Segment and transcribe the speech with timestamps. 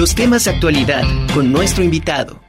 [0.00, 1.02] los temas de actualidad
[1.34, 2.40] con nuestro invitado.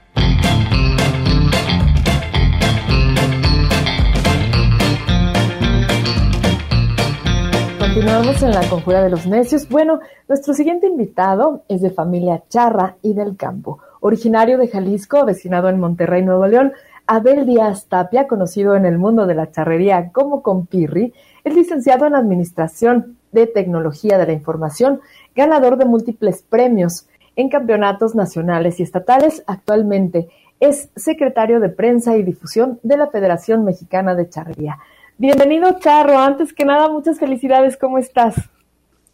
[7.77, 9.67] Continuamos en la conjura de los necios.
[9.67, 9.99] Bueno,
[10.29, 13.79] nuestro siguiente invitado es de familia charra y del campo.
[13.99, 16.71] Originario de Jalisco, vecinado en Monterrey, Nuevo León,
[17.05, 21.13] Abel Díaz Tapia, conocido en el mundo de la charrería como Compirri,
[21.43, 25.01] es licenciado en Administración de Tecnología de la Información,
[25.35, 29.43] ganador de múltiples premios en campeonatos nacionales y estatales.
[29.47, 34.77] Actualmente es secretario de Prensa y Difusión de la Federación Mexicana de Charrería.
[35.17, 36.17] Bienvenido, Charro.
[36.17, 37.77] Antes que nada, muchas felicidades.
[37.77, 38.35] ¿Cómo estás?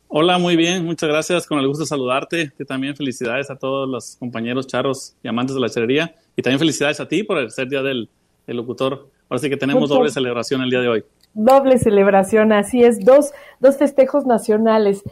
[0.10, 0.86] Hola, muy bien.
[0.86, 1.46] Muchas gracias.
[1.46, 2.54] Con el gusto de saludarte.
[2.58, 6.16] Y también felicidades a todos los compañeros charros y amantes de la charrería.
[6.36, 8.10] Y también felicidades a ti por el ser día del,
[8.48, 9.10] locutor.
[9.30, 11.04] Ahora sí que tenemos doble celebración el día de hoy.
[11.34, 13.04] Doble celebración, así es.
[13.04, 15.04] Dos, dos festejos nacionales.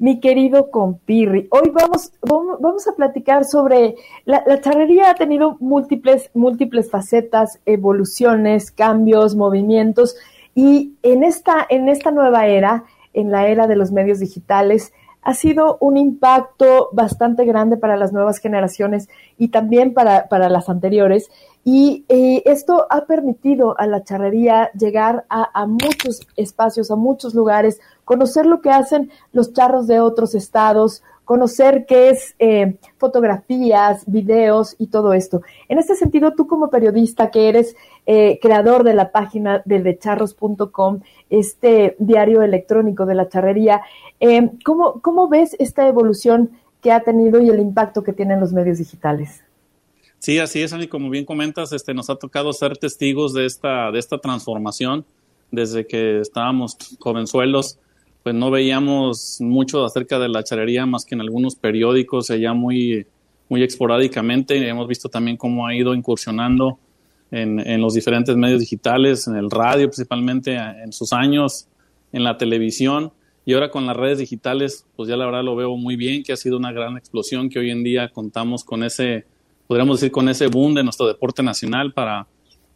[0.00, 6.30] Mi querido compirri, hoy vamos, vamos a platicar sobre la, la, charrería ha tenido múltiples,
[6.34, 10.14] múltiples facetas, evoluciones, cambios, movimientos,
[10.54, 15.34] y en esta, en esta nueva era, en la era de los medios digitales, ha
[15.34, 19.08] sido un impacto bastante grande para las nuevas generaciones
[19.38, 21.30] y también para, para las anteriores.
[21.64, 27.34] Y eh, esto ha permitido a la charrería llegar a, a, muchos espacios, a muchos
[27.34, 34.04] lugares, conocer lo que hacen los charros de otros estados, conocer qué es eh, fotografías,
[34.06, 35.42] videos y todo esto.
[35.68, 41.00] En este sentido, tú como periodista que eres eh, creador de la página del decharros.com,
[41.28, 43.82] este diario electrónico de la charrería,
[44.64, 46.50] ¿cómo, ¿cómo ves esta evolución
[46.82, 49.42] que ha tenido y el impacto que tienen los medios digitales?
[50.18, 53.90] Sí, así es, Ani, como bien comentas, este, nos ha tocado ser testigos de esta,
[53.92, 55.04] de esta transformación
[55.50, 57.78] desde que estábamos jovenzuelos
[58.22, 63.06] pues no veíamos mucho acerca de la charrería más que en algunos periódicos allá muy,
[63.48, 64.68] muy esporádicamente.
[64.68, 66.78] Hemos visto también cómo ha ido incursionando
[67.30, 71.68] en, en, los diferentes medios digitales, en el radio principalmente en sus años,
[72.12, 73.12] en la televisión
[73.44, 76.32] y ahora con las redes digitales, pues ya la verdad lo veo muy bien, que
[76.32, 79.24] ha sido una gran explosión, que hoy en día contamos con ese,
[79.66, 82.26] podríamos decir, con ese boom de nuestro deporte nacional para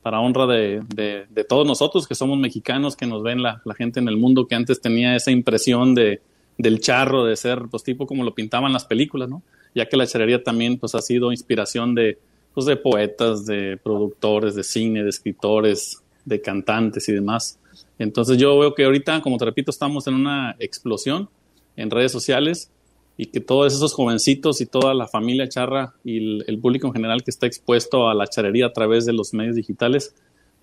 [0.03, 4.01] para honra de, de, todos nosotros que somos mexicanos, que nos ven la, la, gente
[4.01, 6.21] en el mundo que antes tenía esa impresión de,
[6.59, 9.43] del charro, de ser pues tipo como lo pintaban las películas, ¿no?
[9.75, 12.19] Ya que la charrería también pues ha sido inspiración de,
[12.53, 17.59] pues, de poetas, de productores, de cine, de escritores, de cantantes y demás.
[17.99, 21.29] Entonces yo veo que ahorita, como te repito, estamos en una explosión
[21.77, 22.71] en redes sociales
[23.17, 27.23] y que todos esos jovencitos y toda la familia charra y el, público en general
[27.23, 30.15] que está expuesto a la charrería a través de los medios digitales,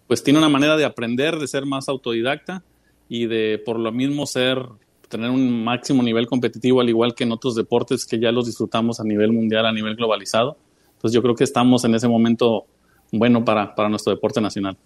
[0.08, 2.64] pues tiene una manera de aprender, de ser más autodidacta
[3.08, 4.66] y de por lo mismo ser
[5.08, 9.00] tener un máximo nivel competitivo al igual que en otros deportes que ya los disfrutamos
[9.00, 10.58] a nivel mundial, a nivel globalizado.
[10.94, 12.66] Entonces yo creo que estamos en ese momento
[13.12, 14.78] bueno para, para nuestro deporte nacional.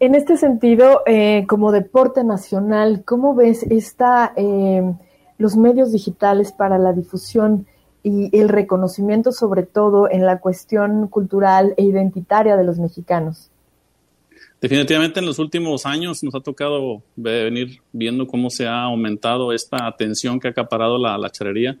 [0.00, 4.32] En este sentido, eh, como deporte nacional, ¿cómo ves esta...
[4.36, 4.94] Eh,
[5.38, 7.66] los medios digitales para la difusión
[8.02, 13.50] y el reconocimiento sobre todo en la cuestión cultural e identitaria de los mexicanos.
[14.60, 19.86] Definitivamente en los últimos años nos ha tocado venir viendo cómo se ha aumentado esta
[19.86, 21.76] atención que ha acaparado la, la charrería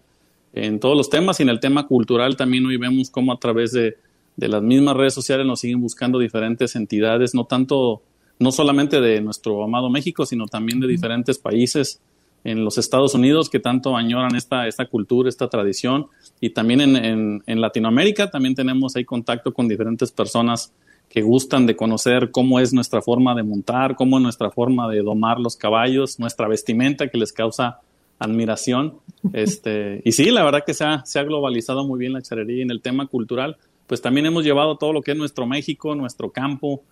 [0.52, 3.72] en todos los temas y en el tema cultural también hoy vemos cómo a través
[3.72, 3.96] de,
[4.36, 8.02] de las mismas redes sociales nos siguen buscando diferentes entidades, no tanto,
[8.38, 12.00] no solamente de nuestro amado México, sino también de diferentes países
[12.42, 16.08] en los Estados Unidos que tanto añoran esta, esta cultura, esta tradición,
[16.40, 20.72] y también en, en, Latinoamérica también tenemos ahí contacto con diferentes personas
[21.08, 25.00] que gustan de conocer cómo es nuestra forma de montar, cómo es nuestra forma de
[25.00, 27.80] domar los caballos, nuestra vestimenta que les causa
[28.18, 28.94] admiración.
[29.32, 32.62] Este, y sí, la verdad que se ha, se ha globalizado muy bien la charrería
[32.62, 33.56] en el tema cultural,
[33.86, 36.82] pues también hemos llevado todo lo que es nuestro México, nuestro campo,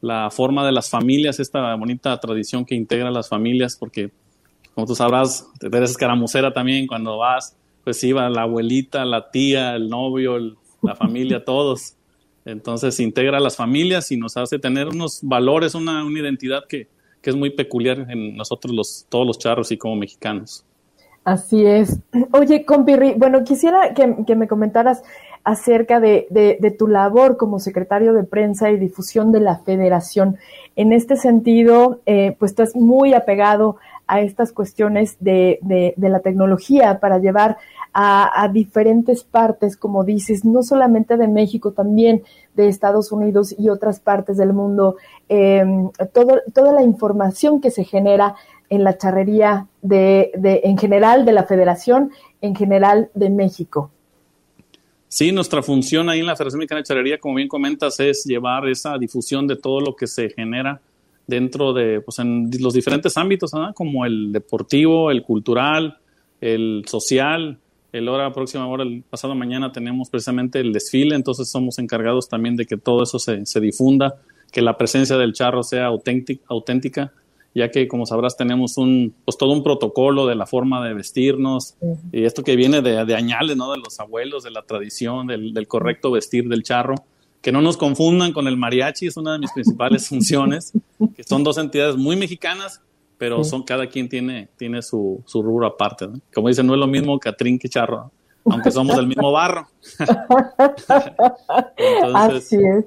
[0.00, 4.10] la forma de las familias, esta bonita tradición que integra las familias, porque
[4.74, 9.88] como tú sabrás, eres escaramucera también, cuando vas, pues iba la abuelita, la tía, el
[9.88, 10.38] novio,
[10.82, 11.94] la familia, todos.
[12.44, 16.88] Entonces integra las familias y nos hace tener unos valores, una, una identidad que,
[17.20, 20.64] que, es muy peculiar en nosotros los, todos los charros y como mexicanos.
[21.28, 22.00] Así es.
[22.32, 25.02] Oye, compirri, bueno, quisiera que, me comentaras
[25.44, 30.38] acerca de, tu labor como secretario de prensa y difusión de la federación.
[30.74, 33.76] En este sentido, eh, pues estás muy apegado
[34.08, 37.58] a estas cuestiones de, de, de la tecnología para llevar
[37.92, 42.22] a, diferentes partes, como dices, no solamente de México, también
[42.54, 44.96] de Estados Unidos y otras partes del mundo,
[46.12, 48.36] todo, toda la información que se genera
[48.70, 53.90] en la charrería de, de, en general de la Federación, en general de México.
[55.08, 58.68] Sí, nuestra función ahí en la Federación Mexicana de Charrería, como bien comentas, es llevar
[58.68, 60.80] esa difusión de todo lo que se genera
[61.28, 65.98] dentro de, pues en los diferentes ámbitos, como el deportivo, el cultural,
[66.40, 67.58] el social.
[67.92, 72.56] El hora próxima hora, el pasado mañana tenemos precisamente el desfile, entonces somos encargados también
[72.56, 74.16] de que todo eso se, se difunda,
[74.52, 77.12] que la presencia del charro sea auténtica
[77.58, 81.74] ya que como sabrás tenemos un, pues todo un protocolo de la forma de vestirnos
[82.12, 83.72] y esto que viene de, de, añales, ¿no?
[83.72, 86.94] De los abuelos, de la tradición, del, correcto vestir del charro.
[87.42, 90.72] Que no nos confundan con el mariachi, es una de mis principales funciones,
[91.14, 92.82] que son dos entidades muy mexicanas,
[93.18, 96.08] pero son cada quien tiene, tiene su, su rubro aparte.
[96.32, 98.10] Como dicen, no es lo mismo Catrín que charro,
[98.44, 99.68] aunque somos del mismo barro.
[102.14, 102.84] Así es.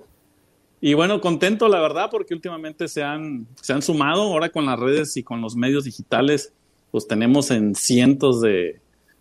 [0.83, 4.79] Y bueno, contento la verdad porque últimamente se han, se han sumado ahora con las
[4.79, 6.53] redes y con los medios digitales,
[6.89, 8.79] pues tenemos en cientos de,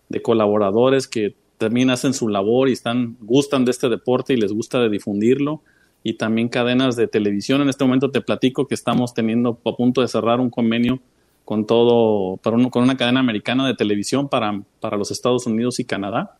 [0.09, 4.51] de colaboradores que también hacen su labor y están, gustan de este deporte y les
[4.51, 5.61] gusta de difundirlo.
[6.03, 7.61] Y también cadenas de televisión.
[7.61, 10.99] En este momento te platico que estamos teniendo a punto de cerrar un convenio
[11.45, 16.37] con todo, con una cadena americana de televisión para, para los Estados Unidos y Canadá.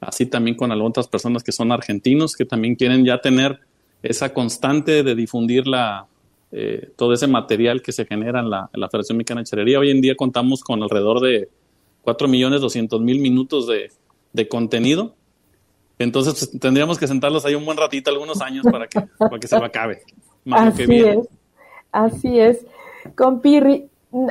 [0.00, 3.60] Así también con algunas personas que son argentinos que también quieren ya tener
[4.02, 6.06] esa constante de difundir la,
[6.52, 9.78] eh, todo ese material que se genera en la, Federación Mexicana de.
[9.78, 11.48] Hoy en día contamos con alrededor de
[12.04, 13.90] 4.200.000 minutos de,
[14.32, 15.14] de contenido.
[15.98, 19.48] Entonces pues, tendríamos que sentarlos ahí un buen ratito, algunos años, para que, para que
[19.48, 20.02] se lo acabe.
[20.50, 21.28] Así es,
[21.92, 22.66] así es.
[23.14, 23.88] Con Pirri,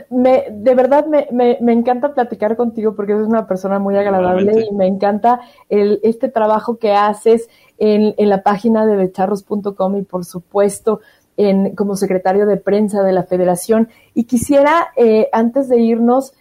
[0.10, 4.68] me, de verdad me, me, me, encanta platicar contigo porque eres una persona muy agradable
[4.70, 10.02] y me encanta el, este trabajo que haces en, en la página de becharros.com y
[10.04, 11.02] por supuesto
[11.38, 13.90] en, como secretario de prensa de la federación.
[14.14, 16.34] Y quisiera, eh, antes de irnos,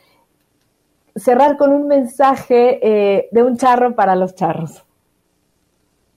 [1.16, 4.84] cerrar con un mensaje eh, de un charro para los charros.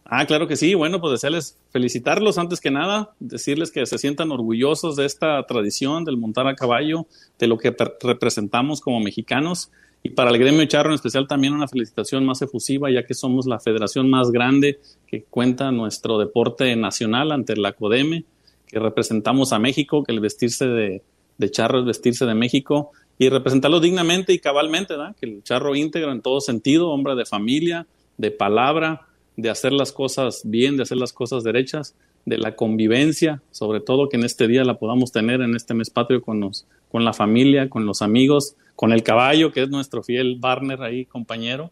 [0.09, 0.73] Ah, claro que sí.
[0.73, 6.05] Bueno, pues desearles felicitarlos antes que nada, decirles que se sientan orgullosos de esta tradición
[6.05, 7.07] del montar a caballo,
[7.37, 9.69] de lo que representamos como mexicanos.
[10.03, 13.47] Y para el gremio charro en especial también una felicitación más efusiva, ya que somos
[13.47, 18.23] la federación más grande que cuenta nuestro deporte nacional ante la CODEME,
[18.65, 21.01] que representamos a México, que el vestirse de,
[21.37, 25.17] de charro es vestirse de México y representarlo dignamente y cabalmente, ¿verdad?
[25.19, 27.87] que el charro íntegro en todo sentido, hombre de familia,
[28.17, 29.06] de palabra,
[29.37, 31.95] de hacer las cosas bien, de hacer las cosas derechas,
[32.25, 35.89] de la convivencia, sobre todo que en este día la podamos tener en este mes
[35.89, 40.03] patrio con, los, con la familia, con los amigos, con el caballo, que es nuestro
[40.03, 41.71] fiel Barner ahí, compañero,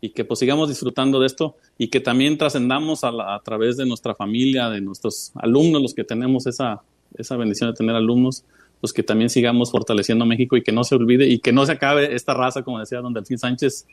[0.00, 3.86] y que pues sigamos disfrutando de esto y que también trascendamos a, a, través de
[3.86, 6.82] nuestra familia, de nuestros alumnos, los que tenemos esa,
[7.16, 8.44] esa bendición de tener alumnos,
[8.80, 11.72] pues que también sigamos fortaleciendo México y que no se olvide y que no se
[11.72, 13.86] acabe esta raza, como decía don Delfín Sánchez,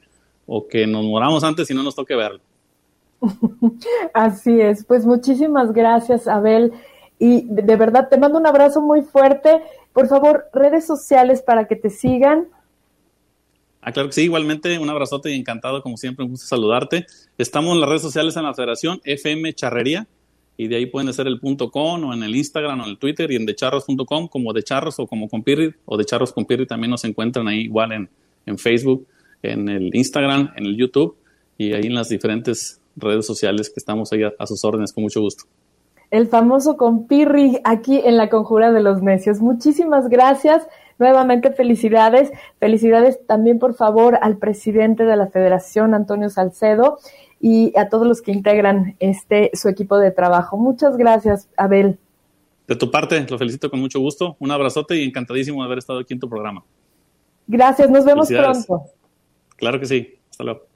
[0.45, 2.41] o que nos moramos antes y no nos toque verlo.
[4.13, 6.73] Así es, pues muchísimas gracias, Abel.
[7.19, 9.61] Y de verdad te mando un abrazo muy fuerte.
[9.93, 12.47] Por favor, redes sociales para que te sigan.
[13.81, 17.05] Ah, claro que sí, igualmente un abrazote y encantado, como siempre, un gusto saludarte.
[17.37, 20.07] Estamos en las redes sociales en la Federación FM Charrería
[20.55, 22.97] y de ahí pueden hacer el punto com o en el Instagram o en el
[22.97, 26.45] Twitter y en decharros.com como de charros o como con Pirri o de charros con
[26.45, 28.09] Pirri también nos encuentran ahí igual en,
[28.45, 29.07] en Facebook,
[29.41, 31.17] en el Instagram, en el YouTube
[31.57, 35.21] y ahí en las diferentes redes sociales que estamos ahí a, sus órdenes con mucho
[35.21, 35.45] gusto.
[36.11, 39.39] El famoso compirri aquí en la Conjura de los Necios.
[39.39, 40.67] Muchísimas gracias.
[40.99, 42.31] Nuevamente felicidades.
[42.59, 46.99] Felicidades también, por favor, al presidente de la Federación, Antonio Salcedo,
[47.39, 50.55] y a todos los que integran este su equipo de trabajo.
[50.55, 51.97] Muchas gracias, Abel.
[52.67, 54.37] De tu parte, lo felicito con mucho gusto.
[54.39, 56.63] Un abrazote y encantadísimo de haber estado aquí en tu programa.
[57.47, 58.83] Gracias, nos vemos pronto.
[59.57, 60.15] Claro que sí.
[60.29, 60.72] Hasta luego.